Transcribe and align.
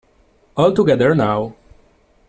All 0.57 0.73
together 0.73 1.13
now. 1.13 1.53